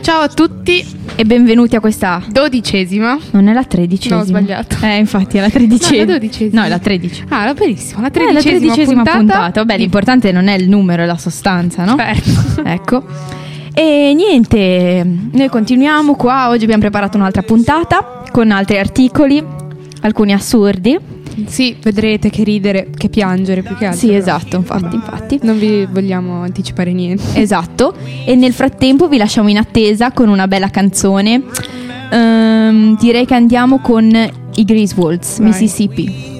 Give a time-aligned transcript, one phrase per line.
[0.00, 0.82] Ciao a tutti
[1.16, 3.18] e benvenuti a questa dodicesima.
[3.32, 4.16] Non è la tredicesima.
[4.16, 4.76] No, ho sbagliato.
[4.82, 6.04] Eh, infatti è la tredicesima.
[6.04, 6.60] No, la dodicesima.
[6.60, 7.28] No, è la tredicesima.
[7.48, 9.18] Ah, benissimo, la Eh, tredicesima, la tredicesima puntata.
[9.18, 9.60] puntata.
[9.64, 11.96] Vabbè, l'importante non è il numero, è la sostanza, no?
[11.96, 12.62] Certo.
[12.64, 13.04] Ecco.
[13.74, 16.48] E niente, noi continuiamo qua.
[16.48, 19.44] Oggi abbiamo preparato un'altra puntata con altri articoli,
[20.00, 20.98] alcuni assurdi.
[21.46, 24.00] Sì, vedrete che ridere, che piangere più che altro.
[24.00, 25.38] Sì, esatto, infatti, infatti.
[25.42, 27.40] Non vi vogliamo anticipare niente.
[27.40, 27.94] Esatto.
[28.24, 31.42] E nel frattempo vi lasciamo in attesa con una bella canzone.
[32.10, 34.10] Ehm, direi che andiamo con
[34.54, 35.48] i Griswolds, Vai.
[35.48, 36.35] Mississippi.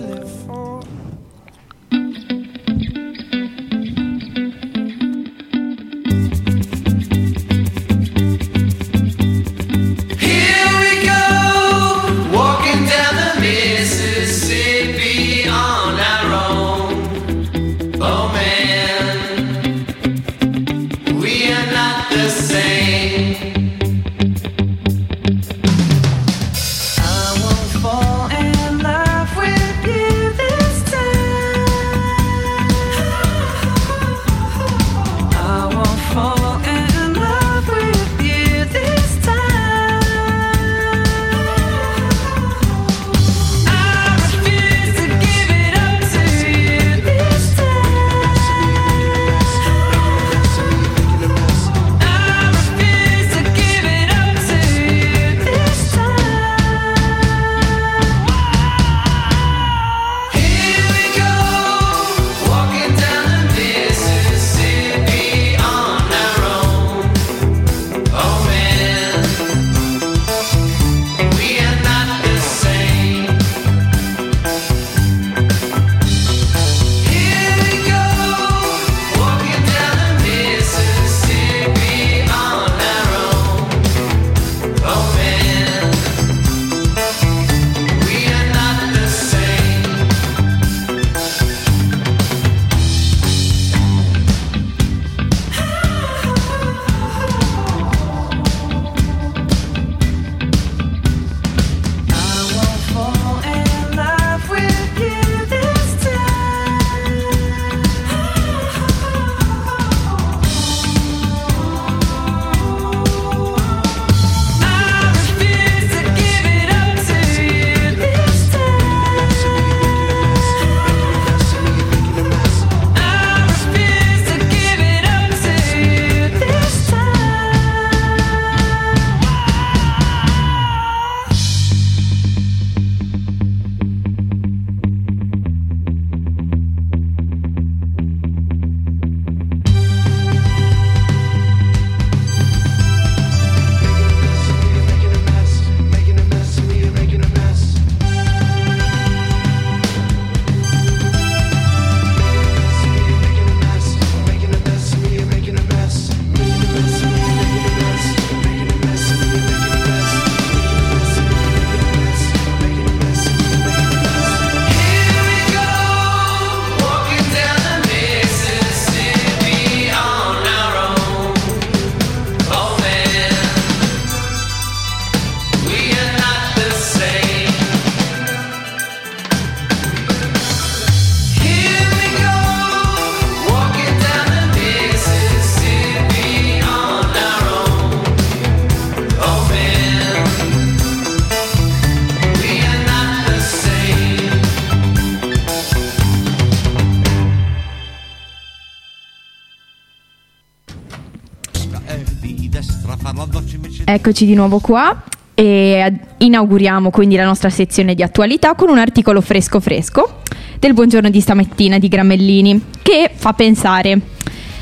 [203.97, 209.23] Eccoci di nuovo qua e inauguriamo quindi la nostra sezione di attualità con un articolo
[209.23, 210.21] fresco fresco
[210.59, 213.99] del buongiorno di stamattina di Gramellini che fa pensare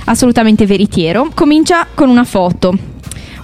[0.05, 1.31] assolutamente veritiero.
[1.35, 2.79] Comincia con una foto,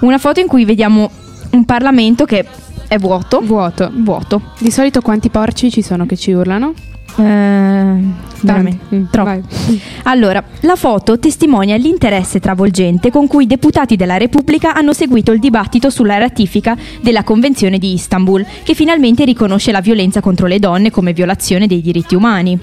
[0.03, 1.11] una foto in cui vediamo
[1.51, 2.47] un Parlamento che
[2.87, 3.41] è vuoto.
[3.41, 3.91] Vuoto.
[3.93, 4.53] Vuoto.
[4.61, 6.73] Di solito quanti porci ci sono che ci urlano?
[7.17, 9.29] Eh, veramente, Mm, troppo.
[9.29, 9.43] vai.
[10.05, 15.39] Allora, la foto testimonia l'interesse travolgente con cui i deputati della Repubblica hanno seguito il
[15.41, 20.91] dibattito sulla ratifica della Convenzione di Istanbul, che finalmente riconosce la violenza contro le donne
[20.91, 22.59] come violazione dei diritti umani.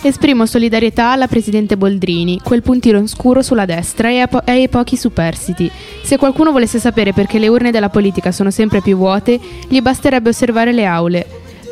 [0.00, 4.68] Esprimo solidarietà alla Presidente Boldrini, quel puntino scuro sulla destra e, a po- e ai
[4.68, 5.68] pochi superstiti.
[6.04, 10.28] Se qualcuno volesse sapere perché le urne della politica sono sempre più vuote, gli basterebbe
[10.28, 11.26] osservare le aule.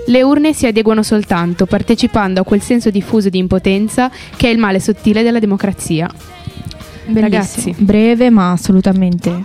[0.07, 4.59] Le urne si adeguano soltanto partecipando a quel senso diffuso di impotenza che è il
[4.59, 6.09] male sottile della democrazia.
[7.07, 7.21] Bellissimo.
[7.21, 7.75] Ragazzi.
[7.79, 9.43] Breve, ma assolutamente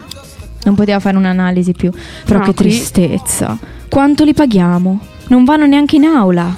[0.64, 1.92] non poteva fare un'analisi più.
[2.26, 3.58] Però No, che tristezza.
[3.90, 5.00] Quanto li paghiamo?
[5.28, 6.56] Non vanno neanche in aula.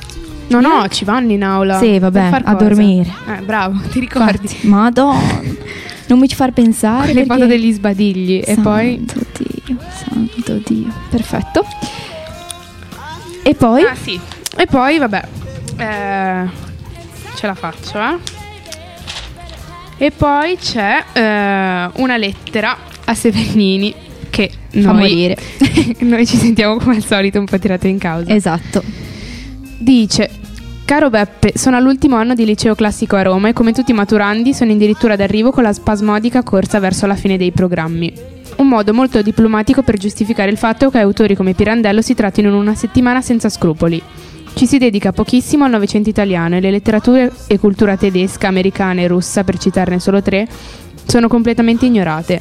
[0.47, 1.77] No, no, ci vanno in aula.
[1.79, 2.53] Sì, vabbè, a cosa?
[2.55, 3.09] dormire.
[3.37, 4.39] Eh, bravo, ti ricordi?
[4.43, 5.41] Infatti, Madonna.
[6.07, 7.13] Non mi ci far pensare.
[7.13, 9.03] Le foto perché- degli sbadigli e poi...
[9.07, 10.87] Santo Dio, santo Dio.
[11.09, 11.65] Perfetto.
[13.43, 13.83] E poi?
[13.83, 14.19] Ah sì.
[14.55, 15.23] E poi, vabbè,
[15.77, 16.49] eh,
[17.35, 18.41] ce la faccio, eh.
[19.97, 22.75] E poi c'è eh, una lettera
[23.05, 23.93] a Severnini
[24.29, 25.37] che Fa noi, morire.
[25.99, 28.33] noi ci sentiamo come al solito un po' tirate in causa.
[28.33, 28.81] Esatto.
[29.77, 30.29] Dice:
[30.85, 34.53] Caro Beppe, sono all'ultimo anno di liceo classico a Roma e come tutti i maturandi
[34.53, 38.32] sono addirittura d'arrivo con la spasmodica corsa verso la fine dei programmi.
[38.63, 42.53] Un modo molto diplomatico per giustificare il fatto che autori come Pirandello si trattino in
[42.53, 44.01] una settimana senza scrupoli.
[44.53, 49.07] Ci si dedica pochissimo al Novecento italiano e le letterature e cultura tedesca, americana e
[49.07, 50.47] russa, per citarne solo tre,
[51.05, 52.39] sono completamente ignorate.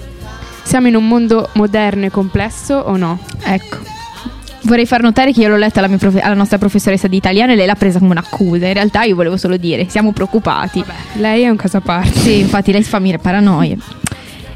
[0.63, 3.19] Siamo in un mondo moderno e complesso o no?
[3.43, 3.79] Ecco.
[4.63, 7.51] Vorrei far notare che io l'ho letta alla, mia profe- alla nostra professoressa di italiano
[7.51, 8.69] e lei l'ha presa come un'accusa.
[8.69, 10.85] In realtà io volevo solo dire, siamo preoccupati.
[11.15, 12.17] Lei è un caso a parte.
[12.17, 13.77] Sì, infatti lei si fa mille paranoie.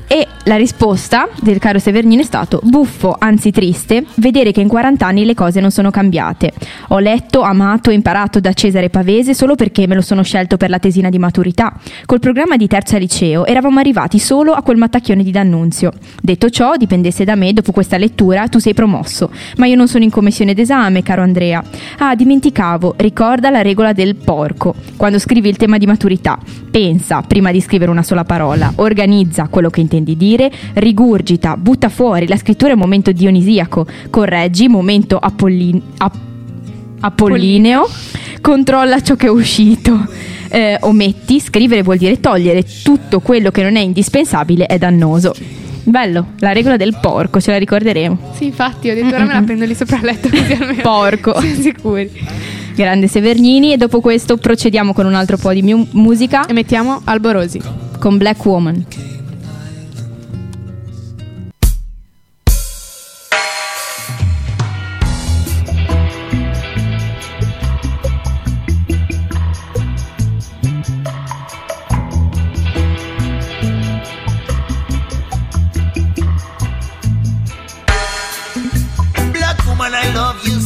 [0.09, 5.05] E la risposta del caro Severnino è stato buffo, anzi triste, vedere che in 40
[5.05, 6.53] anni le cose non sono cambiate.
[6.91, 10.71] Ho letto, amato e imparato da Cesare Pavese solo perché me lo sono scelto per
[10.71, 11.73] la tesina di maturità.
[12.05, 15.91] Col programma di terza liceo eravamo arrivati solo a quel mattacchione di D'Annunzio.
[16.23, 19.31] Detto ciò, dipendesse da me, dopo questa lettura tu sei promosso.
[19.57, 21.61] Ma io non sono in commissione d'esame, caro Andrea.
[21.99, 24.77] Ah, dimenticavo, ricorda la regola del porco.
[24.97, 26.39] Quando scrivi il tema di maturità,
[26.71, 32.27] pensa prima di scrivere una sola parola, organizza quello che intendi dire, rigurgita, butta fuori.
[32.27, 36.17] La scrittura è un momento dionisiaco, correggi, momento apollin- ap-
[37.01, 37.89] apollineo,
[38.41, 40.07] controlla ciò che è uscito.
[40.49, 45.35] Eh, ometti, scrivere vuol dire togliere tutto quello che non è indispensabile è dannoso.
[45.83, 48.33] Bello, la regola del porco, ce la ricorderemo.
[48.35, 51.39] Sì, infatti, ho detto ora me la prendo lì sopra il letto così almeno Porco.
[51.41, 52.11] siamo sicuri.
[52.75, 57.01] Grande Severnini e dopo questo procediamo con un altro po' di mu- musica E mettiamo
[57.05, 57.61] Alborosi.
[57.99, 58.85] con Black Woman.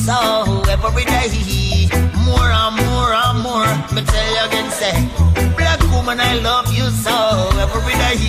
[0.04, 1.88] So every day.
[2.24, 3.70] More and more and more.
[3.94, 4.94] Me tell you again, say,
[5.56, 7.16] Black woman, I love you so
[7.58, 8.20] every day.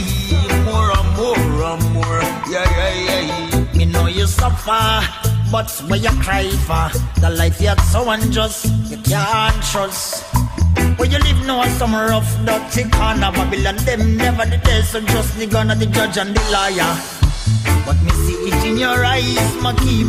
[0.65, 2.21] More and more and more.
[2.51, 3.21] Yeah, yeah,
[3.51, 3.77] yeah.
[3.77, 5.07] Me know you suffer,
[5.51, 6.87] but where you cry for
[7.21, 10.23] the life you had so unjust, you can't trust.
[10.97, 15.37] Where you live now some rough, dirty corner Babylon, them never the day, so just
[15.37, 17.20] the gun of the judge and the liar.
[17.85, 19.51] But me see it in your eyes,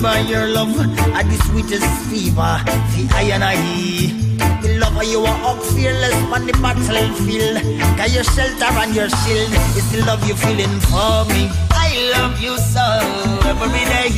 [0.03, 2.59] by your love Are the sweetest fever,
[2.93, 3.57] the I and I
[4.63, 9.09] The love of you are up fearless on the battlefield Cause your shelter and your
[9.09, 9.53] shield.
[9.77, 11.51] Is the love you feeling for me.
[11.71, 12.83] I love you so
[13.47, 14.11] every day.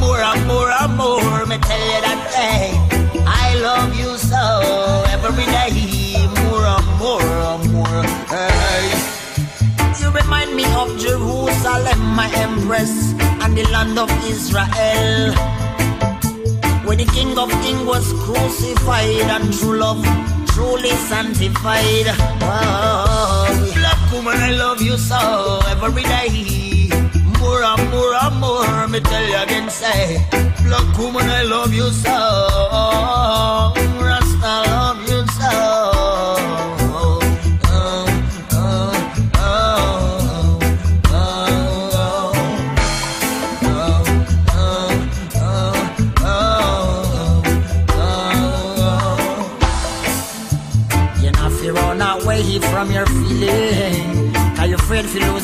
[0.00, 3.22] More and more and more, me tell you that day.
[3.24, 6.26] I love you so every day.
[6.42, 9.11] More and more and more, hey.
[10.14, 13.12] Remind me of Jerusalem, my empress,
[13.42, 15.34] and the land of Israel.
[16.84, 20.04] Where the King of Kings was crucified and true love
[20.54, 22.06] truly sanctified.
[22.42, 26.88] Oh, black woman, I love you so every day.
[27.40, 30.24] More and more and more, me tell you again, say,
[30.64, 32.16] black woman, I love you so.
[34.06, 35.11] Rasta, love you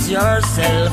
[0.09, 0.93] yourself.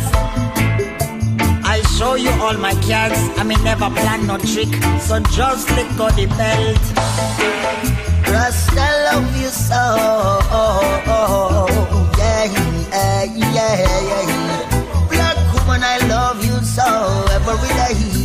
[1.63, 3.19] I show you all my cards.
[3.38, 4.72] I may never plan no trick.
[5.00, 6.84] So just let go the belt.
[8.27, 9.81] Rasta love you so.
[12.17, 12.43] Yeah,
[12.91, 15.07] yeah, yeah, yeah.
[15.10, 16.84] Black woman, I love you so
[17.31, 18.25] every day.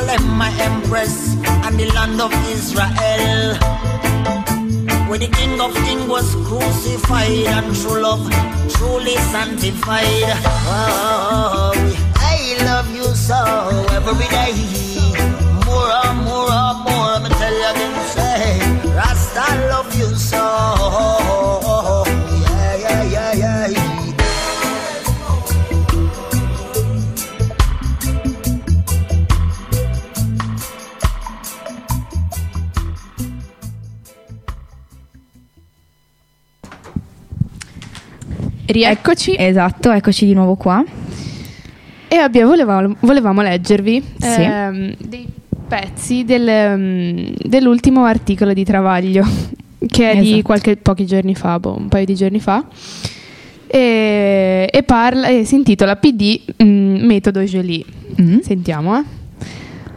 [0.00, 3.54] Jerusalem, my empress, and the land of Israel.
[5.08, 8.30] Where the King of Kings was crucified and true love
[8.70, 10.38] truly sanctified.
[10.66, 11.72] Oh,
[12.16, 13.40] I love you so
[13.92, 14.54] every day.
[15.66, 18.58] More and more and more, me tell you again, say,
[18.94, 21.49] Rasta I love you so.
[38.72, 40.84] Rieccoci Esatto, eccoci di nuovo qua.
[42.08, 44.40] e abbiamo- volevamo, volevamo leggervi Sì.
[44.42, 45.26] ehm, dei
[45.68, 49.24] pezzi del, ehm, dell'ultimo articolo di Travaglio
[49.86, 50.42] che è di Esatto.
[50.42, 52.64] qualche, pochi giorni fa, boh, un paio di giorni fa.
[53.66, 57.84] E, e parla, e si intitola PD mm, Metodo Jolie.
[58.20, 58.38] Mm.
[58.40, 59.02] Sentiamo, eh.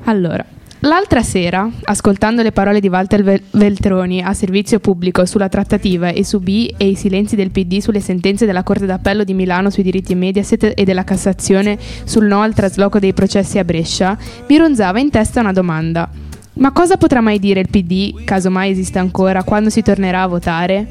[0.06, 0.46] Allora,
[0.84, 6.24] l'altra sera, ascoltando le parole di Walter Vel- Veltroni a servizio pubblico sulla trattativa e
[6.24, 9.84] su B e i silenzi del PD sulle sentenze della Corte d'Appello di Milano sui
[9.84, 15.00] diritti Mediaset e della Cassazione sul no al trasloco dei processi a Brescia, mi ronzava
[15.00, 16.10] in testa una domanda.
[16.56, 20.28] Ma cosa potrà mai dire il PD, caso mai esista ancora, quando si tornerà a
[20.28, 20.88] votare?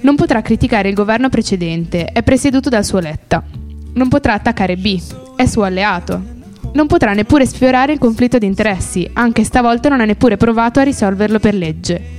[0.00, 3.44] Non potrà criticare il governo precedente, è presieduto dal suo Letta.
[3.92, 5.00] Non potrà attaccare B,
[5.36, 6.36] è suo alleato.
[6.72, 10.84] Non potrà neppure sfiorare il conflitto di interessi, anche stavolta non ha neppure provato a
[10.84, 12.16] risolverlo per legge.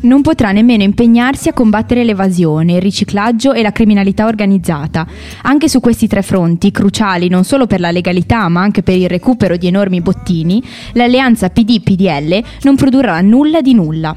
[0.00, 5.04] Non potrà nemmeno impegnarsi a combattere l'evasione, il riciclaggio e la criminalità organizzata.
[5.42, 9.08] Anche su questi tre fronti, cruciali non solo per la legalità ma anche per il
[9.08, 10.62] recupero di enormi bottini,
[10.92, 14.14] l'alleanza PD-PDL non produrrà nulla di nulla.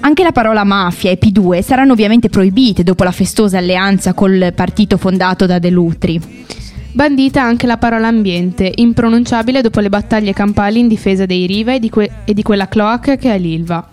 [0.00, 4.98] Anche la parola mafia e P2 saranno ovviamente proibite dopo la festosa alleanza col partito
[4.98, 6.20] fondato da De Lutri.
[6.98, 11.78] Bandita anche la parola ambiente, impronunciabile dopo le battaglie campali in difesa dei Riva e
[11.78, 13.88] di, que- e di quella cloaca che è l'Ilva.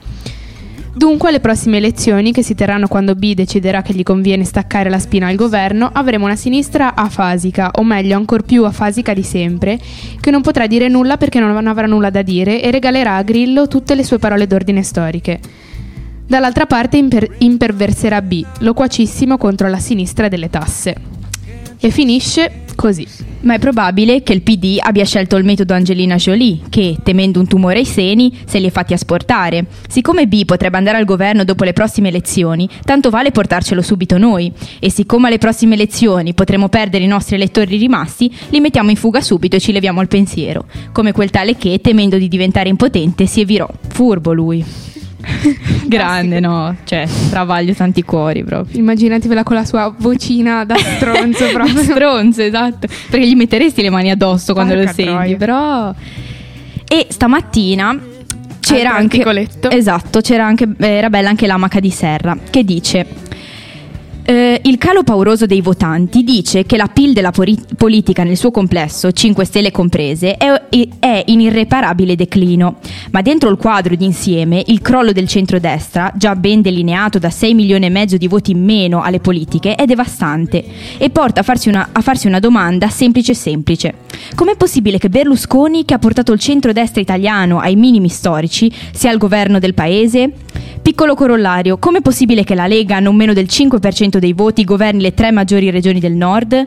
[0.91, 4.97] Dunque, alle prossime elezioni, che si terranno quando B deciderà che gli conviene staccare la
[4.97, 9.79] spina al governo, avremo una sinistra afasica, o meglio, ancor più afasica di sempre,
[10.19, 13.67] che non potrà dire nulla perché non avrà nulla da dire e regalerà a Grillo
[13.67, 15.39] tutte le sue parole d'ordine storiche.
[16.25, 20.95] Dall'altra parte imper- imperverserà B, loquacissimo contro la sinistra delle tasse.
[21.77, 23.07] E finisce così.
[23.41, 27.47] Ma è probabile che il PD abbia scelto il metodo Angelina Jolie, che, temendo un
[27.47, 29.65] tumore ai seni, se li è fatti asportare.
[29.87, 34.51] Siccome B potrebbe andare al governo dopo le prossime elezioni, tanto vale portarcelo subito noi.
[34.79, 39.21] E siccome alle prossime elezioni potremo perdere i nostri elettori rimasti, li mettiamo in fuga
[39.21, 40.65] subito e ci leviamo il pensiero.
[40.91, 43.69] Come quel tale che, temendo di diventare impotente, si evirò.
[43.89, 44.94] Furbo lui.
[45.87, 46.75] Grande, no?
[46.83, 48.77] Cioè, travaglio tanti cuori proprio.
[48.79, 51.83] Immaginatevela con la sua vocina da stronzo proprio.
[51.83, 52.87] Stronzo, esatto.
[53.09, 55.37] Perché gli metteresti le mani addosso quando Porca lo senti, troia.
[55.37, 55.93] però.
[56.87, 57.99] E stamattina
[58.59, 59.17] c'era Altro anche.
[59.69, 60.67] Esatto, c'era anche.
[60.77, 63.05] Era bella anche l'amaca di Serra che dice.
[64.25, 68.49] Eh, il calo pauroso dei votanti dice che la PIL della pori- politica nel suo
[68.49, 70.47] complesso, 5 Stelle comprese, è,
[70.99, 72.77] è in irreparabile declino.
[73.11, 77.85] Ma dentro il quadro d'insieme, il crollo del centrodestra, già ben delineato da 6 milioni
[77.85, 80.65] e mezzo di voti in meno alle politiche, è devastante
[80.97, 83.93] e porta a farsi una, a farsi una domanda semplice semplice.
[84.33, 89.17] Com'è possibile che Berlusconi, che ha portato il centrodestra italiano ai minimi storici, sia al
[89.17, 90.31] governo del paese?
[90.85, 95.15] Piccolo corollario, com'è possibile che la Lega, non meno del 5% dei voti, governi le
[95.15, 96.63] tre maggiori regioni del nord?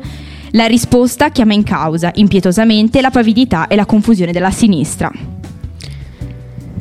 [0.51, 5.09] La risposta chiama in causa, impietosamente, la pavidità e la confusione della sinistra.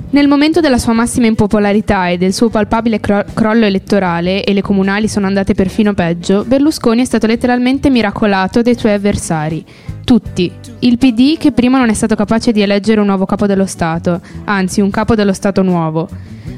[0.09, 4.63] Nel momento della sua massima impopolarità e del suo palpabile cro- crollo elettorale, e le
[4.63, 9.63] comunali sono andate perfino peggio, Berlusconi è stato letteralmente miracolato dai suoi avversari.
[10.03, 10.51] Tutti.
[10.79, 14.21] Il PD che prima non è stato capace di eleggere un nuovo capo dello Stato,
[14.45, 16.09] anzi un capo dello Stato nuovo.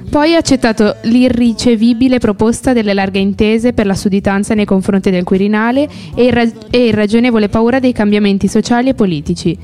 [0.09, 5.87] Poi ha accettato l'irricevibile proposta delle larghe intese per la sudditanza nei confronti del Quirinale
[6.15, 9.55] e, il ra- e irragionevole paura dei cambiamenti sociali e politici.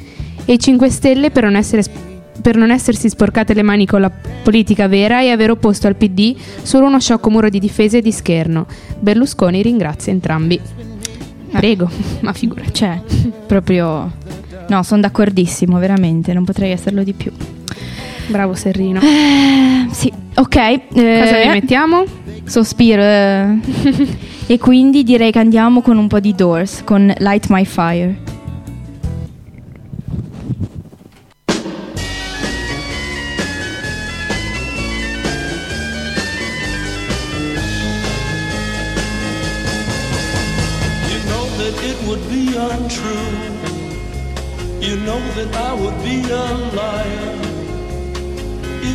[0.45, 1.83] E i 5 Stelle per non essere
[2.41, 6.35] per non essersi sporcate le mani con la politica vera e aver opposto al PD
[6.61, 8.67] solo uno sciocco muro di difesa e di scherno.
[8.99, 10.59] Berlusconi ringrazia entrambi.
[11.49, 11.89] Prego,
[12.21, 12.73] ma figurati.
[12.73, 13.01] Cioè,
[13.47, 14.11] proprio...
[14.67, 17.31] No, sono d'accordissimo, veramente, non potrei esserlo di più.
[18.27, 18.99] Bravo Serrino.
[19.01, 20.55] Eh, sì, ok.
[20.55, 22.03] eh, Cosa vi mettiamo?
[22.45, 23.01] Sospiro.
[23.01, 23.57] eh.
[24.47, 28.15] e quindi direi che andiamo con un po' di Doors, con Light My Fire.
[41.09, 43.31] You know that it would be untrue.
[44.87, 46.45] You know that I would be a
[46.77, 47.44] liar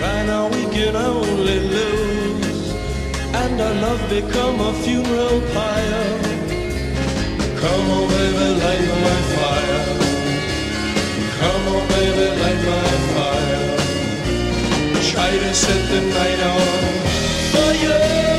[0.00, 2.72] Try now, we can only lose.
[3.34, 6.18] And our love become a funeral pyre.
[7.60, 9.82] Come on, baby, light my fire.
[11.40, 13.66] Come on, baby, light my fire.
[15.12, 16.64] Try to set the night on
[17.52, 18.29] fire.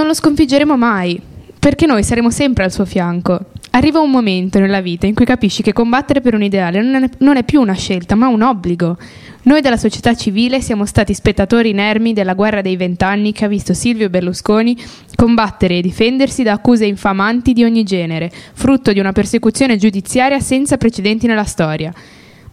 [0.00, 1.20] Non lo sconfiggeremo mai,
[1.58, 3.38] perché noi saremo sempre al suo fianco.
[3.72, 7.10] Arriva un momento nella vita in cui capisci che combattere per un ideale non è,
[7.18, 8.96] non è più una scelta, ma un obbligo.
[9.42, 13.74] Noi della società civile siamo stati spettatori inermi della guerra dei vent'anni che ha visto
[13.74, 14.74] Silvio Berlusconi
[15.14, 20.78] combattere e difendersi da accuse infamanti di ogni genere, frutto di una persecuzione giudiziaria senza
[20.78, 21.92] precedenti nella storia.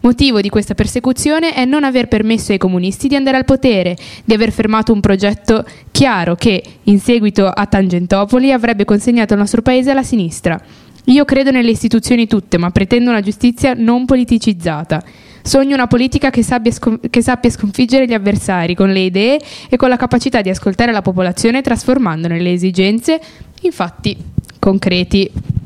[0.00, 4.32] Motivo di questa persecuzione è non aver permesso ai comunisti di andare al potere, di
[4.32, 9.90] aver fermato un progetto chiaro che, in seguito a Tangentopoli, avrebbe consegnato il nostro paese
[9.90, 10.60] alla sinistra.
[11.06, 15.02] Io credo nelle istituzioni tutte, ma pretendo una giustizia non politicizzata.
[15.42, 19.76] Sogno una politica che sappia, scon- che sappia sconfiggere gli avversari con le idee e
[19.76, 23.20] con la capacità di ascoltare la popolazione trasformandone le esigenze
[23.62, 24.16] in fatti
[24.60, 25.57] concreti.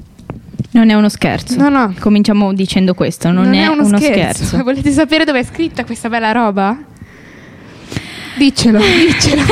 [0.72, 1.56] Non è uno scherzo.
[1.56, 1.94] No, no.
[1.98, 4.60] Cominciamo dicendo questo, non, è, uno, scherzo.
[4.64, 6.76] Volete sapere dove è scritta questa bella roba?
[8.36, 9.42] Diccelo, diccelo.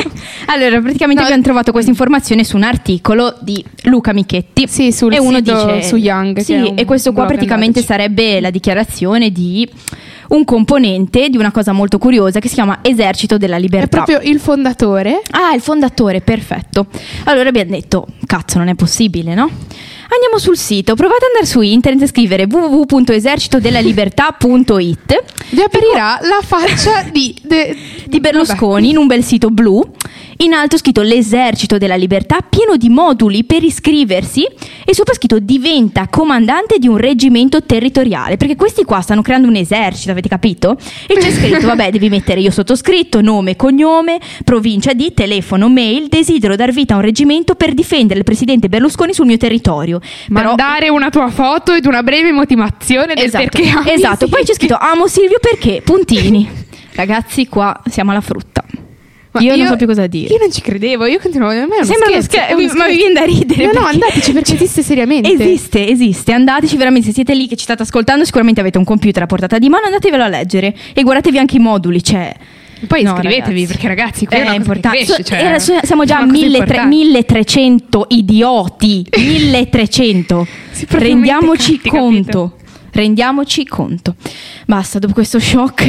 [0.46, 1.26] Allora, praticamente No.
[1.28, 4.66] abbiamo trovato questa informazione su un articolo di Luca Michetti.
[4.66, 8.50] Sì, sul e uno dice su Young, Sì, è e questo qua praticamente sarebbe la
[8.50, 9.68] dichiarazione di
[10.28, 14.02] un componente di una cosa molto curiosa che si chiama Esercito della È Libertà.
[14.02, 15.20] proprio il fondatore.
[15.32, 16.86] Ah, il fondatore, perfetto.
[17.24, 19.50] Allora abbiamo detto, cazzo, non è possibile, no?
[20.12, 27.04] Andiamo sul sito, provate ad andare su internet e scrivere www.esercitodellalibertà.it Vi apparirà la faccia
[27.12, 29.88] di, de- di Berlusconi in un bel sito blu.
[30.42, 34.46] In alto scritto l'esercito della libertà, pieno di moduli per iscriversi
[34.86, 39.56] e sopra scritto diventa comandante di un reggimento territoriale, perché questi qua stanno creando un
[39.56, 40.78] esercito, avete capito?
[41.06, 46.56] E c'è scritto, vabbè, devi mettere io sottoscritto, nome, cognome, provincia di, telefono, mail, desidero
[46.56, 49.98] dar vita a un reggimento per difendere il presidente Berlusconi sul mio territorio.
[49.98, 54.26] Però- Mandare una tua foto ed una breve motivazione del esatto, perché ami esatto.
[54.26, 56.48] poi c'è scritto amo Silvio perché, puntini.
[56.96, 58.64] Ragazzi, qua siamo alla frutta.
[59.32, 60.32] Ma io, non so più cosa dire.
[60.34, 61.52] Io non ci credevo, io continuavo.
[61.52, 62.96] A è uno Sembra uno scherzo, scher- è uno ma mi scherzo.
[62.96, 63.66] viene da ridere.
[63.72, 65.30] No, no, andateci perché esiste seriamente.
[65.32, 66.32] Esiste, esiste.
[66.32, 67.06] Andateci veramente.
[67.08, 69.86] Se siete lì che ci state ascoltando, sicuramente avete un computer a portata di mano.
[69.86, 72.02] Andatevelo a leggere e guardatevi anche i moduli.
[72.02, 72.34] Cioè,
[72.88, 73.66] Poi No, iscrivetevi ragazzi.
[73.66, 75.04] perché ragazzi, qui è, è una cosa che importante.
[75.04, 76.96] cresce, cioè, era- siamo già è a una cosa 1300 importante.
[76.96, 79.06] 1300 idioti.
[79.16, 80.46] 1300.
[80.72, 82.54] Sì, proprio Rendiamoci conto.
[82.92, 84.16] Rendiamoci conto.
[84.66, 85.88] Basta, dopo questo shock,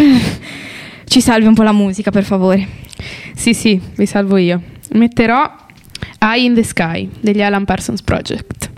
[1.11, 2.65] ci salvi un po' la musica, per favore.
[3.35, 4.61] Sì, sì, vi salvo io.
[4.91, 5.55] Metterò
[6.17, 8.69] Eye in the Sky degli Alan Parsons Project.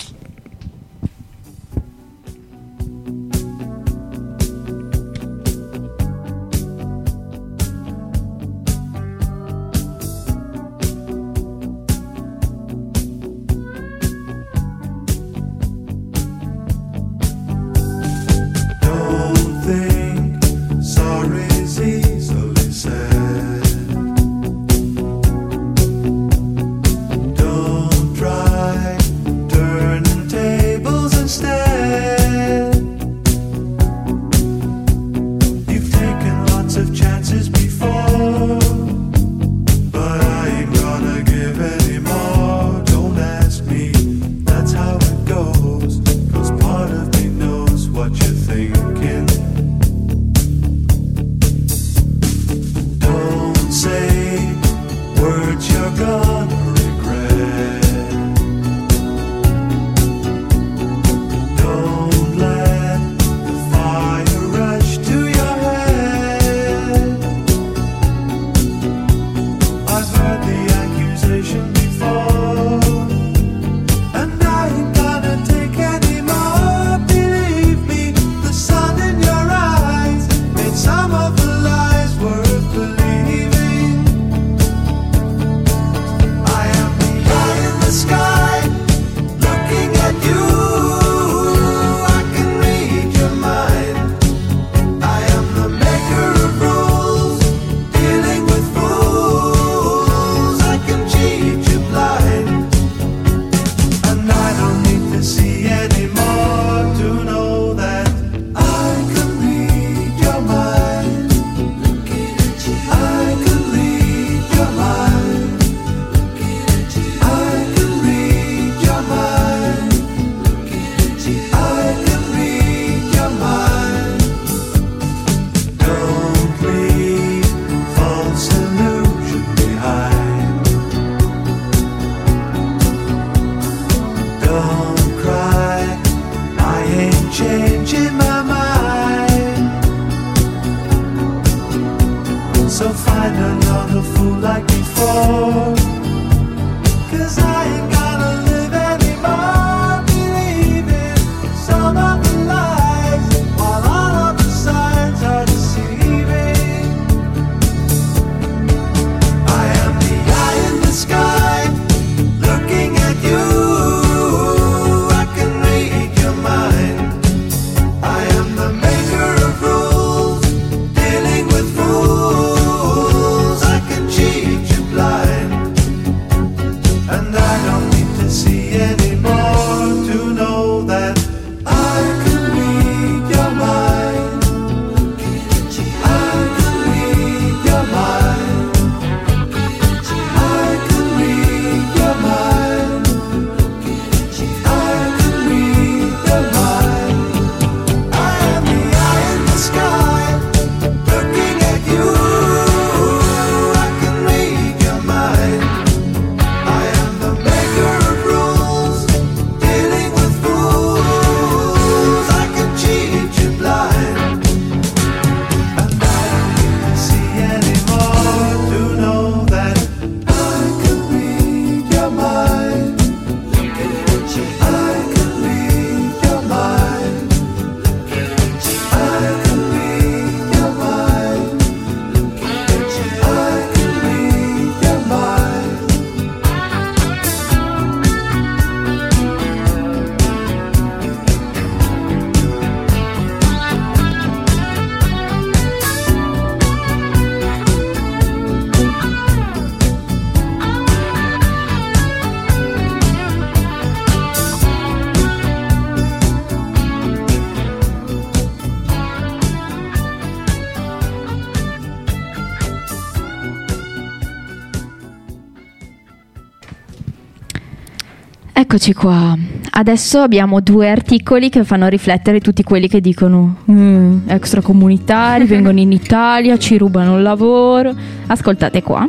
[268.86, 269.38] Eccoci qua.
[269.76, 275.94] Adesso abbiamo due articoli che fanno riflettere tutti quelli che dicono "Mm, extracomunitari, vengono in
[275.94, 277.96] Italia, ci rubano il lavoro.
[278.28, 279.08] Ascoltate qua.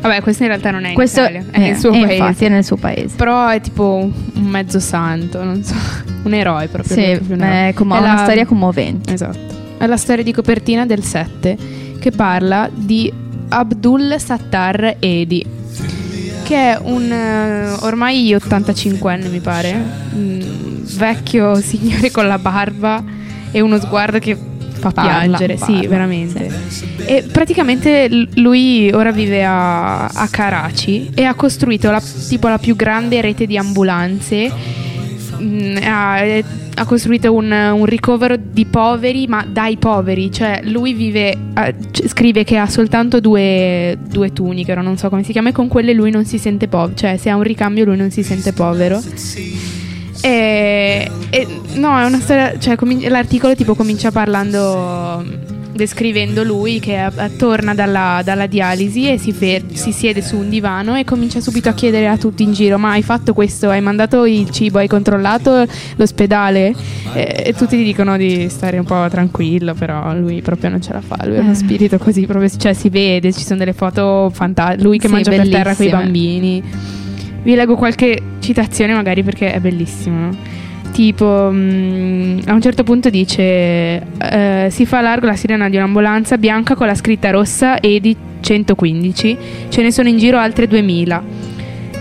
[0.00, 2.12] Vabbè, questo in realtà non è in Questo Italia, è eh, nel suo paese.
[2.14, 3.14] infatti, è nel suo paese.
[3.14, 5.74] Però è tipo un mezzo santo, non so,
[6.24, 6.94] un eroe proprio.
[6.96, 7.68] Sì, proprio un eroe.
[7.68, 9.12] è come È una la- storia commovente.
[9.12, 9.38] Esatto.
[9.76, 11.58] È la storia di copertina del 7
[12.00, 13.12] che parla di
[13.50, 15.44] Abdul Sattar Edi,
[16.52, 19.72] che è un eh, ormai 85enne, mi pare,
[20.12, 23.02] un vecchio signore con la barba
[23.50, 26.50] e uno sguardo che fa Parla, piangere, sì, parla, veramente.
[27.06, 32.76] E praticamente lui ora vive a, a Karachi e ha costruito la, tipo la più
[32.76, 34.52] grande rete di ambulanze.
[35.40, 36.20] Mm, ha,
[36.74, 40.30] ha costruito un, un ricovero di poveri, ma dai poveri.
[40.30, 41.36] Cioè, lui vive.
[41.54, 41.74] eh,
[42.06, 45.92] scrive che ha soltanto due, due tuniche, non so come si chiama, e con quelle
[45.92, 46.94] lui non si sente povero.
[46.96, 49.00] Cioè, se ha un ricambio, lui non si sente povero.
[50.22, 52.58] E, e- no, è una storia.
[52.58, 52.76] Cioè,
[53.08, 55.60] l'articolo tipo comincia parlando.
[55.74, 60.50] Descrivendo lui che eh, torna dalla, dalla dialisi e si, fer- si siede su un
[60.50, 63.70] divano e comincia subito a chiedere a tutti in giro: Ma hai fatto questo?
[63.70, 64.78] Hai mandato il cibo?
[64.78, 65.64] Hai controllato
[65.96, 66.74] l'ospedale?
[67.14, 70.92] E, e tutti gli dicono di stare un po' tranquillo, però lui proprio non ce
[70.92, 71.16] la fa.
[71.24, 71.54] Lui ha uno Eh.
[71.54, 74.82] spirito così, proprio, cioè si vede, ci sono delle foto fantastiche.
[74.82, 76.02] Lui che Sì, mangia per terra con i bellissime.
[76.02, 76.62] bambini.
[77.44, 80.28] Vi leggo qualche citazione magari perché è bellissimo.
[80.92, 86.36] Tipo, mm, a un certo punto dice: eh, Si fa largo la sirena di un'ambulanza
[86.36, 89.36] bianca con la scritta rossa EDI 115.
[89.68, 91.22] Ce ne sono in giro altre 2000.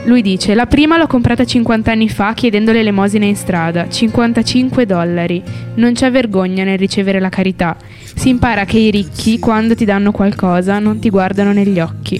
[0.06, 5.42] Lui dice: La prima l'ho comprata 50 anni fa chiedendo l'elemosina in strada, 55 dollari.
[5.76, 7.78] Non c'è vergogna nel ricevere la carità.
[8.16, 12.20] Si impara che i ricchi, quando ti danno qualcosa, non ti guardano negli occhi.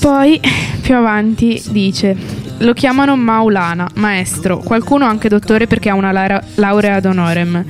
[0.00, 0.40] Poi,
[0.80, 2.16] più avanti, dice:
[2.58, 6.10] Lo chiamano Maulana, maestro, qualcuno anche dottore perché ha una
[6.54, 7.64] laurea ad honorem.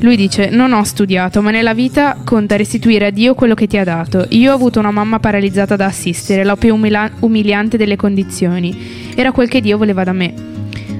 [0.00, 3.76] Lui dice: Non ho studiato, ma nella vita conta restituire a Dio quello che ti
[3.76, 4.26] ha dato.
[4.30, 9.12] Io ho avuto una mamma paralizzata da assistere, la più umila- umiliante delle condizioni.
[9.14, 10.32] Era quel che Dio voleva da me.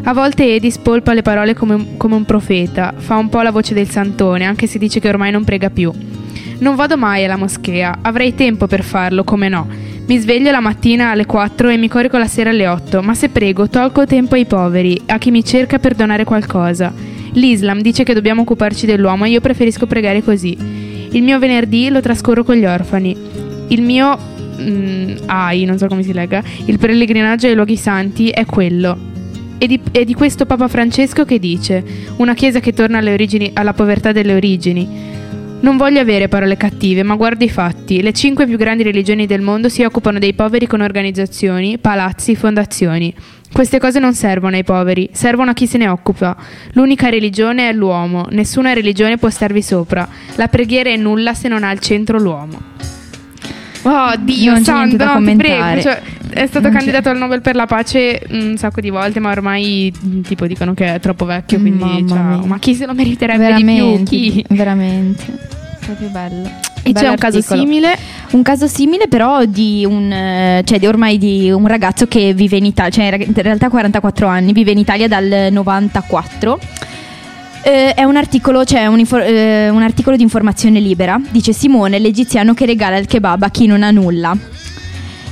[0.05, 3.73] A volte Edi spolpa le parole come come un profeta, fa un po' la voce
[3.73, 5.90] del santone, anche se dice che ormai non prega più.
[6.59, 9.84] Non vado mai alla moschea, avrei tempo per farlo, come no.
[10.07, 13.31] Mi sveglio la mattina alle 4 e mi corico la sera alle 8, ma se
[13.31, 16.93] prego tolgo tempo ai poveri, a chi mi cerca per donare qualcosa.
[17.33, 20.55] L'Islam dice che dobbiamo occuparci dell'uomo e io preferisco pregare così.
[21.11, 23.17] Il mio venerdì lo trascorro con gli orfani.
[23.69, 24.19] Il mio
[24.61, 29.12] mm, AI, non so come si legga, il pellegrinaggio ai luoghi santi è quello.
[29.57, 31.83] E di, e di questo Papa Francesco che dice:
[32.17, 35.13] Una chiesa che torna origini, alla povertà delle origini.
[35.64, 38.03] Non voglio avere parole cattive, ma guarda i fatti.
[38.03, 43.14] Le cinque più grandi religioni del mondo si occupano dei poveri con organizzazioni, palazzi, fondazioni.
[43.50, 46.37] Queste cose non servono ai poveri, servono a chi se ne occupa.
[46.72, 50.07] L'unica religione è l'uomo, nessuna religione può starvi sopra.
[50.35, 52.61] La preghiera è nulla se non ha al centro l'uomo.
[53.87, 55.81] Oh Dio Non c'è santo, no, ti prego.
[55.81, 59.20] Cioè, è stato Non c'è- candidato al Nobel per la pace un sacco di volte,
[59.20, 62.44] ma ormai mh, tipo dicono che è troppo vecchio, quindi ciao.
[62.47, 64.42] Ma chi se lo meriterebbe veramente, di più?
[64.42, 64.44] Chi?
[64.55, 65.25] veramente.
[65.81, 66.51] Proprio bello.
[66.87, 67.97] E c'è un caso simile
[68.33, 72.57] Un caso simile però di un, eh, cioè di ormai di un ragazzo che vive
[72.59, 76.59] in Italia, cioè in realtà ha 44 anni, vive in Italia dal 94.
[77.66, 81.18] Eh, è un articolo, cioè un, infor- eh, un articolo di informazione libera.
[81.31, 84.37] Dice Simone, l'egiziano che regala il kebab a chi non ha nulla.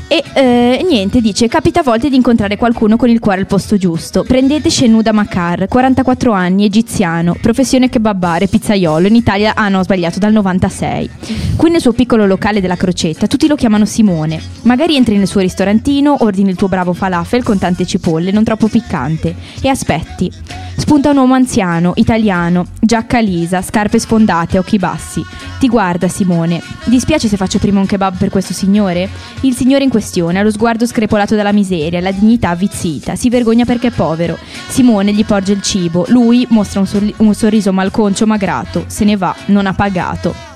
[0.08, 3.76] E eh, niente, dice, capita a volte di incontrare qualcuno con il cuore al posto
[3.76, 4.24] giusto.
[4.24, 10.18] Prendete Shenuda Makar, 44 anni, egiziano, professione kebabare, pizzaiolo, in Italia, ah no, ho sbagliato,
[10.18, 11.10] dal 96.
[11.56, 14.40] Qui nel suo piccolo locale della Crocetta tutti lo chiamano Simone.
[14.62, 18.68] Magari entri nel suo ristorantino, ordini il tuo bravo falafel con tante cipolle, non troppo
[18.68, 20.30] piccante, e aspetti.
[20.74, 25.24] Spunta un uomo anziano, italiano, giacca lisa, scarpe sfondate, occhi bassi.
[25.58, 26.62] Ti guarda Simone.
[26.84, 29.08] Dispiace se faccio prima un kebab per questo signore?
[29.42, 33.64] Il signore in questione ha lo sguardo screpolato dalla miseria, la dignità avvizzita, si vergogna
[33.64, 34.38] perché è povero.
[34.68, 39.04] Simone gli porge il cibo, lui mostra un, sorri- un sorriso malconcio ma grato, se
[39.04, 40.51] ne va, non ha pagato.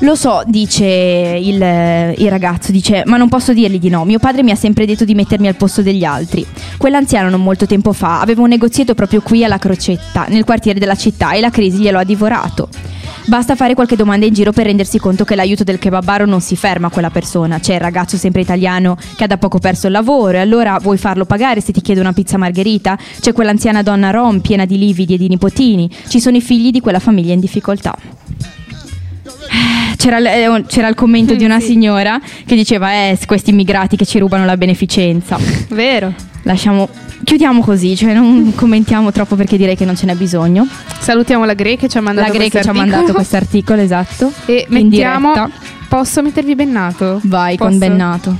[0.00, 4.04] Lo so, dice il, il ragazzo, dice, ma non posso dirgli di no.
[4.04, 6.46] Mio padre mi ha sempre detto di mettermi al posto degli altri.
[6.76, 10.96] Quell'anziano non molto tempo fa aveva un negozietto proprio qui alla Crocetta, nel quartiere della
[10.96, 12.68] città, e la crisi glielo ha divorato.
[13.24, 16.56] Basta fare qualche domanda in giro per rendersi conto che l'aiuto del kebabaro non si
[16.56, 17.58] ferma a quella persona.
[17.58, 20.98] C'è il ragazzo sempre italiano che ha da poco perso il lavoro e allora vuoi
[20.98, 22.96] farlo pagare se ti chiede una pizza margherita?
[23.18, 25.90] C'è quell'anziana donna rom piena di lividi e di nipotini.
[26.06, 27.96] Ci sono i figli di quella famiglia in difficoltà.
[29.96, 34.04] C'era, il- eh, c'era il commento di una signora che diceva: Eh, questi immigrati che
[34.06, 35.38] ci rubano la beneficenza.
[35.68, 36.12] Vero.
[36.42, 36.88] Lasciamo.
[37.24, 40.66] Chiudiamo così, cioè non commentiamo troppo perché direi che non ce n'è bisogno.
[41.00, 43.80] Salutiamo la Gre che ci ha mandato La Gre che ci ha mandato questo articolo,
[43.80, 44.30] esatto.
[44.44, 45.32] E mettiamo.
[45.32, 45.50] diretta.
[45.88, 47.20] Posso mettervi bennato?
[47.24, 47.70] Vai Posso?
[47.70, 48.36] con Bennato.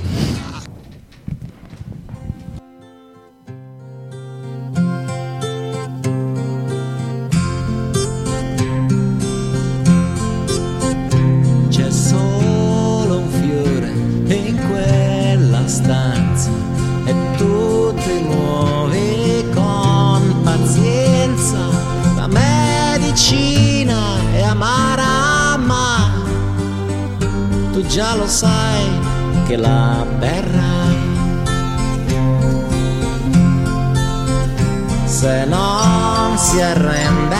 [24.56, 26.10] Amara, ma
[27.72, 28.84] tu già lo sai
[29.46, 31.14] che la berrai.
[35.04, 37.36] Se non si arrende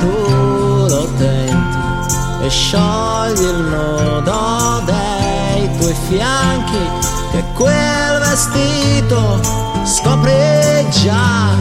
[0.00, 6.84] tu lo tenti e sciogli il nodo dei tuoi fianchi
[7.32, 9.40] che quel vestito
[9.84, 11.54] scopri già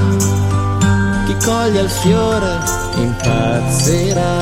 [1.25, 2.59] chi coglie il fiore
[2.95, 4.33] impazzirà.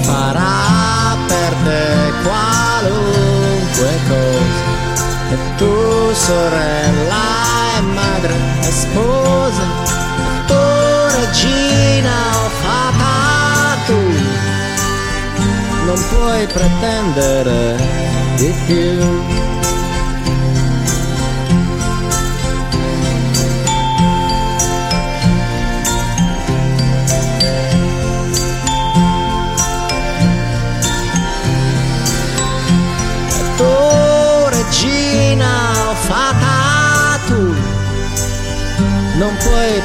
[0.00, 4.72] Farà per te qualunque cosa
[5.30, 7.24] e tu sorella
[7.76, 9.66] e madre e sposa
[10.18, 10.62] e tu
[11.18, 14.00] regina o fata tu
[15.86, 17.76] non puoi pretendere
[18.36, 19.43] di più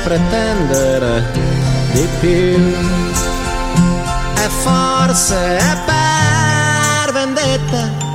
[0.04, 1.32] pretendere
[1.92, 2.74] di più.
[4.36, 8.08] E forse è per vendetta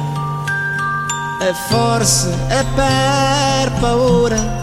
[1.40, 4.62] e forse è per paura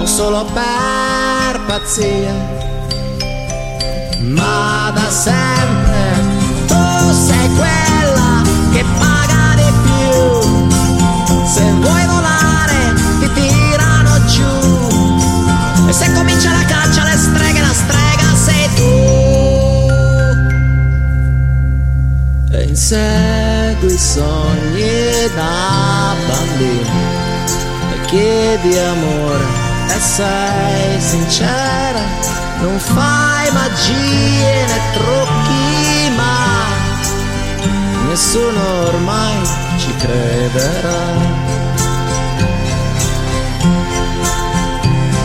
[0.00, 2.34] o solo per pazzia.
[4.20, 6.10] Ma da sempre
[6.66, 7.77] tu sei quella
[24.12, 26.98] sogni da bambino
[27.92, 29.46] e chiedi amore
[29.94, 32.02] e sei sincera.
[32.60, 36.38] Non fai magie né trucchi, ma
[38.08, 39.40] nessuno ormai
[39.76, 41.06] ci crederà.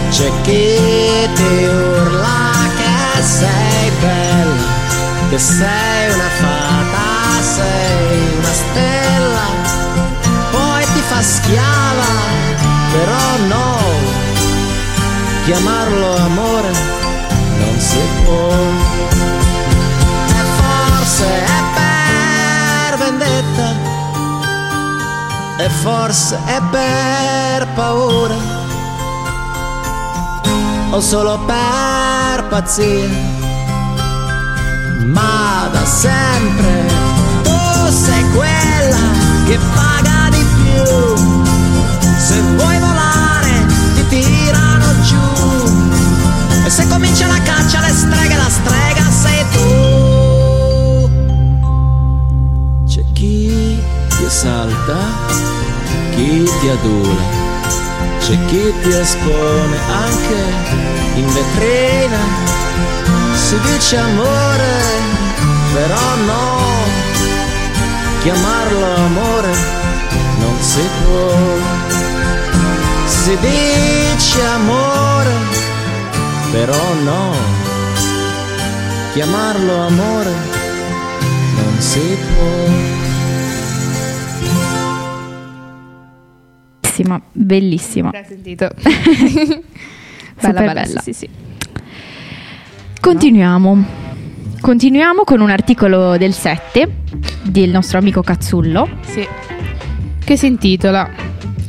[0.10, 4.68] C'è chi ti urla che sei bella,
[5.30, 6.63] che sei una fata,
[7.56, 9.48] sei una stella,
[10.52, 12.12] poi ti fa schiava,
[12.92, 13.78] però no,
[15.46, 16.72] chiamarlo amore
[17.60, 18.50] non si può.
[20.40, 23.70] E forse è per vendetta,
[25.58, 28.36] e forse è per paura,
[30.90, 33.10] o solo per pazzia,
[35.06, 37.23] ma da sempre
[37.94, 38.98] tu sei quella
[39.46, 40.84] che paga di più.
[42.18, 43.66] Se vuoi volare
[43.96, 45.28] ti tirano giù
[46.66, 49.68] e se comincia la caccia alle streghe la strega sei tu.
[52.88, 53.80] C'è chi
[54.10, 54.98] ti esalta,
[56.16, 57.22] chi ti adula,
[58.20, 60.42] c'è chi ti espone anche
[61.16, 62.22] in vetrina.
[63.36, 64.72] Si dice amore,
[65.74, 66.63] però no,
[68.24, 69.52] chiamarlo amore
[70.40, 71.32] non si può.
[73.06, 75.32] Si dice amore,
[76.52, 77.34] però no,
[79.12, 80.32] chiamarlo amore
[81.56, 82.92] non si può.
[86.80, 88.10] Bellissima, bellissima.
[88.12, 88.70] L'hai sentito?
[90.42, 91.02] Bella, bella.
[91.02, 91.30] Sì, sì.
[93.00, 94.03] Continuiamo.
[94.64, 96.90] Continuiamo con un articolo del 7
[97.44, 98.88] del nostro amico Cazzullo.
[99.02, 99.28] Sì.
[100.24, 101.10] Che si intitola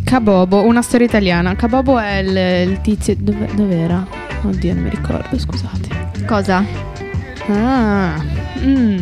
[0.05, 1.57] Cabobo, una storia italiana.
[1.57, 3.17] Cabobo è il, il tizio.
[3.19, 4.07] Dove, dov'era?
[4.43, 6.11] Oddio, non mi ricordo, scusate.
[6.25, 6.65] Cosa?
[7.49, 8.15] Ah.
[8.61, 8.97] mm.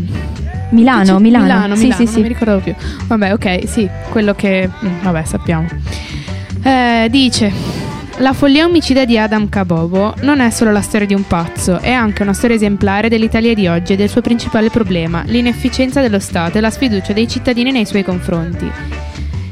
[0.70, 1.44] Milano, Dice- Milano.
[1.44, 2.20] Milano, sì, Milano, sì, non sì.
[2.22, 2.74] mi ricordavo più.
[3.08, 4.70] Vabbè, ok, sì, quello che...
[4.70, 5.68] mm, Vabbè, sappiamo.
[6.62, 7.91] Eh, dice...
[8.18, 11.90] La follia omicida di Adam Kabobo non è solo la storia di un pazzo, è
[11.90, 16.58] anche una storia esemplare dell'Italia di oggi e del suo principale problema, l'inefficienza dello Stato
[16.58, 18.70] e la sfiducia dei cittadini nei suoi confronti.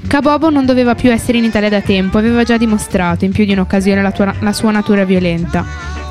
[0.07, 3.53] Kabobo non doveva più essere in Italia da tempo, aveva già dimostrato in più di
[3.53, 5.65] un'occasione la, tua- la sua natura violenta.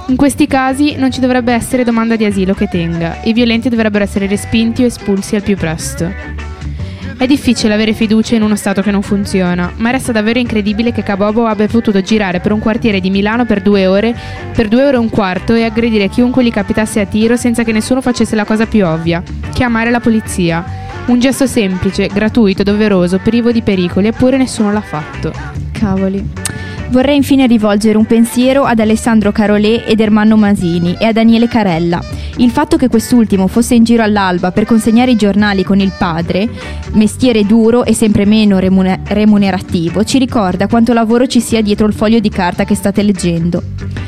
[0.07, 4.03] In questi casi non ci dovrebbe essere domanda di asilo che tenga, i violenti dovrebbero
[4.03, 6.48] essere respinti o espulsi al più presto.
[7.19, 11.03] È difficile avere fiducia in uno Stato che non funziona, ma resta davvero incredibile che
[11.03, 14.15] Kabobo abbia potuto girare per un quartiere di Milano per due ore,
[14.53, 17.73] per due ore e un quarto e aggredire chiunque gli capitasse a tiro senza che
[17.73, 20.63] nessuno facesse la cosa più ovvia, chiamare la polizia.
[21.07, 25.33] Un gesto semplice, gratuito, doveroso, privo di pericoli, eppure nessuno l'ha fatto.
[25.73, 26.25] Cavoli.
[26.87, 32.01] Vorrei infine rivolgere un pensiero ad Alessandro Carolè ed Ermanno Masini e a Daniele Carella.
[32.39, 36.49] Il fatto che quest'ultimo fosse in giro all'alba per consegnare i giornali con il padre,
[36.93, 41.93] mestiere duro e sempre meno remune- remunerativo, ci ricorda quanto lavoro ci sia dietro il
[41.93, 43.98] foglio di carta che state leggendo.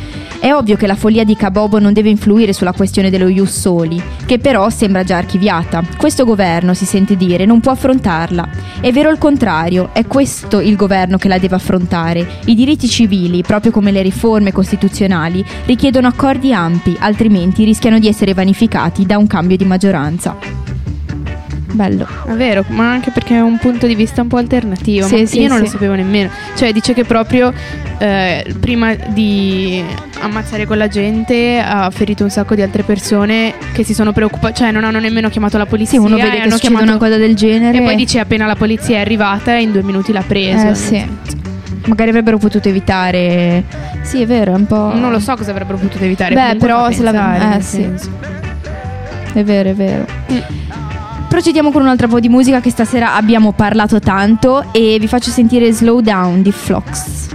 [0.42, 4.02] È ovvio che la follia di Cabobo non deve influire sulla questione dello Ius Soli,
[4.26, 5.84] che però sembra già archiviata.
[5.96, 8.50] Questo governo, si sente dire, non può affrontarla.
[8.82, 12.40] È vero il contrario, è questo il governo che la deve affrontare.
[12.46, 18.34] I diritti civili, proprio come le riforme costituzionali, richiedono accordi ampi, altrimenti rischiano di essere
[18.34, 20.61] vanificati da un cambio di maggioranza.
[21.74, 22.08] Bello.
[22.28, 25.08] È vero, ma anche perché è un punto di vista un po' alternativo.
[25.08, 25.64] Sì, ma sì, io non sì.
[25.64, 26.30] lo sapevo nemmeno.
[26.56, 27.54] Cioè, dice che proprio
[27.98, 29.84] eh, prima di
[30.22, 34.72] ammazzare quella gente ha ferito un sacco di altre persone che si sono preoccupate, cioè
[34.72, 36.00] non hanno nemmeno chiamato la Sì, polizia.
[36.02, 37.78] uno e vede che hanno succede chiamato- una cosa del genere.
[37.78, 40.68] E poi dice appena la polizia è arrivata in due minuti l'ha preso.
[40.70, 41.06] Eh sì.
[41.86, 43.64] Magari avrebbero potuto evitare.
[44.02, 44.92] Sì, è vero, è un po'.
[44.94, 46.36] Non lo so cosa avrebbero potuto evitare.
[46.36, 47.82] Beh, però se la- pensare, eh, sì.
[47.82, 48.10] senso.
[49.34, 50.06] È vero, è vero.
[50.32, 50.38] Mm.
[51.32, 55.72] Procediamo con un'altra po' di musica che stasera abbiamo parlato tanto e vi faccio sentire
[55.72, 57.30] Slow Down di Flox.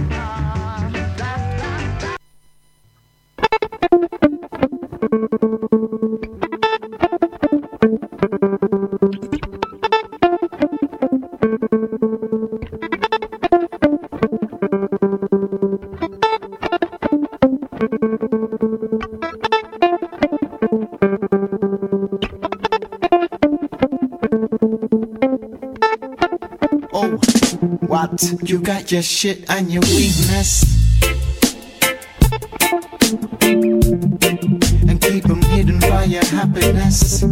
[28.23, 28.49] What?
[28.49, 30.63] You got your shit and your weakness.
[34.87, 37.23] And keep 'em hidden by your happiness.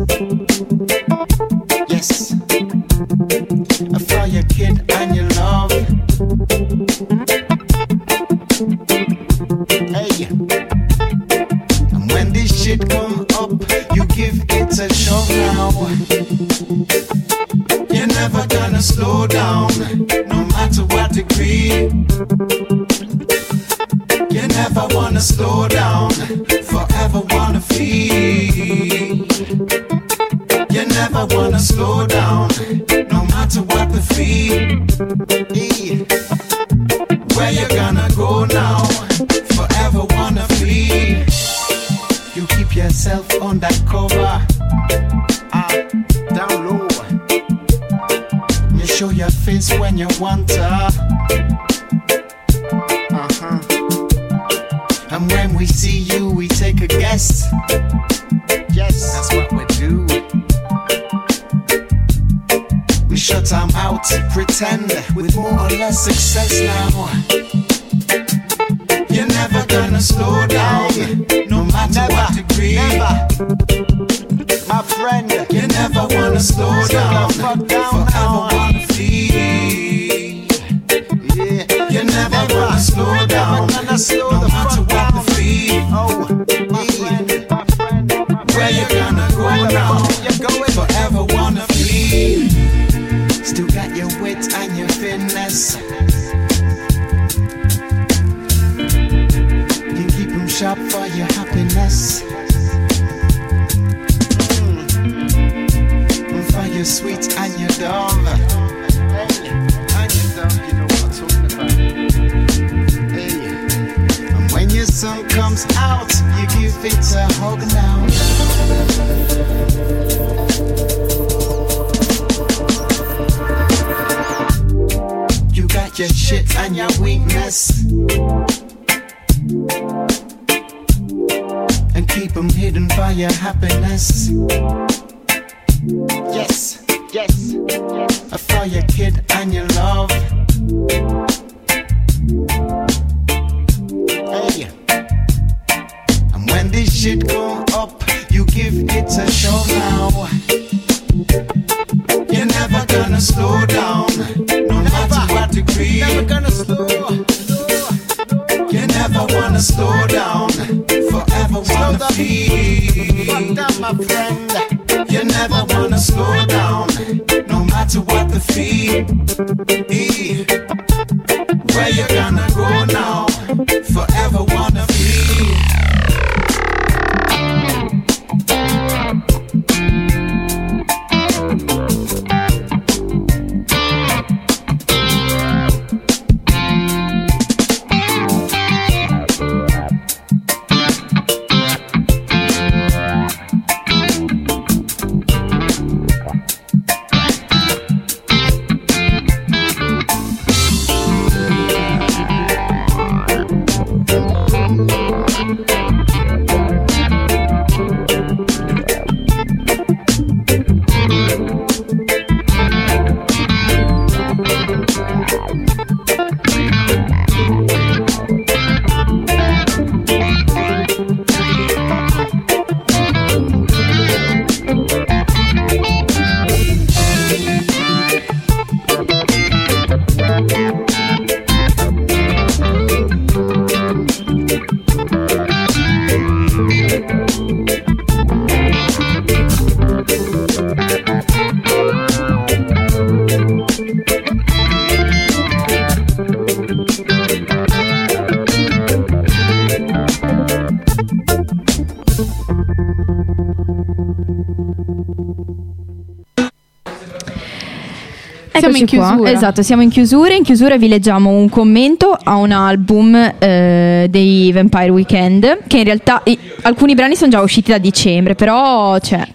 [258.94, 259.32] In chiusura.
[259.32, 260.34] Esatto, siamo in chiusura.
[260.34, 265.60] In chiusura vi leggiamo un commento a un album eh, dei Vampire Weekend.
[265.68, 269.26] Che in realtà i- alcuni brani sono già usciti da dicembre, però cioè,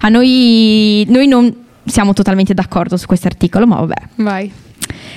[0.00, 1.54] a noi, noi non
[1.84, 3.94] siamo totalmente d'accordo su questo articolo, ma vabbè.
[4.16, 4.52] Vai.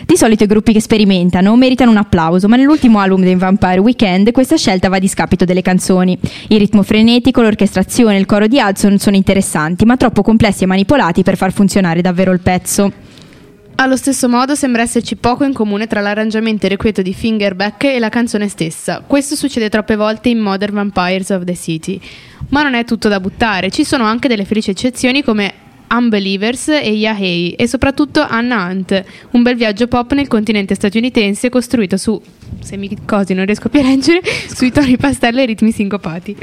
[0.05, 4.31] Di solito i gruppi che sperimentano meritano un applauso, ma nell'ultimo album dei Vampire Weekend
[4.31, 6.17] questa scelta va a discapito delle canzoni.
[6.49, 10.67] Il ritmo frenetico, l'orchestrazione e il coro di Hudson sono interessanti, ma troppo complessi e
[10.67, 12.91] manipolati per far funzionare davvero il pezzo.
[13.75, 18.09] Allo stesso modo sembra esserci poco in comune tra l'arrangiamento irrequieto di Fingerback e la
[18.09, 19.03] canzone stessa.
[19.05, 21.99] Questo succede troppe volte in Modern Vampires of the City.
[22.49, 25.53] Ma non è tutto da buttare, ci sono anche delle felici eccezioni come
[25.89, 31.97] Unbelievers e Yahey e soprattutto Anna Hunt, un bel viaggio pop nel continente statunitense costruito
[31.97, 32.19] su,
[32.61, 34.21] se mi cosi non riesco più a leggere,
[34.53, 36.35] sui toni pastello e ritmi sincopati.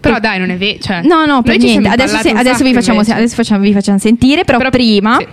[0.00, 0.78] Però dai, non è vero.
[0.80, 1.88] Cioè, No, no, per niente.
[1.88, 5.26] Adesso, se- adesso vi facciamo, adesso facciamo- vi facciamo sentire, però, Però- prima sì.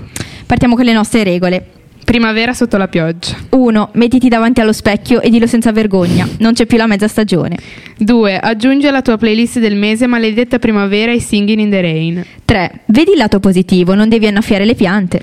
[0.45, 1.65] Partiamo con le nostre regole.
[2.03, 3.35] Primavera sotto la pioggia.
[3.49, 3.89] 1.
[3.93, 6.27] Mettiti davanti allo specchio e dillo senza vergogna.
[6.39, 7.57] Non c'è più la mezza stagione.
[7.97, 8.39] 2.
[8.39, 12.25] Aggiungi alla tua playlist del mese Maledetta Primavera e Singing in the Rain.
[12.43, 12.81] 3.
[12.87, 15.21] Vedi il lato positivo, non devi annaffiare le piante.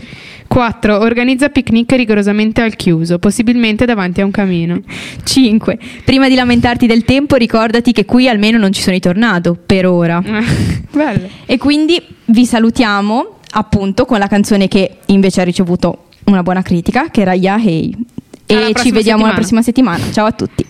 [0.49, 0.99] 4.
[0.99, 4.81] Organizza picnic rigorosamente al chiuso, possibilmente davanti a un camino.
[5.23, 5.79] 5.
[6.05, 9.87] Prima di lamentarti del tempo, ricordati che qui almeno non ci sono i tornado, per
[9.87, 10.21] ora.
[10.91, 11.29] Bello.
[11.47, 17.11] E quindi vi salutiamo appunto con la canzone che invece ha ricevuto una buona critica,
[17.11, 17.95] che era Yeah Hey.
[18.47, 19.27] E ci vediamo settimana.
[19.29, 20.05] la prossima settimana.
[20.11, 20.67] Ciao a tutti.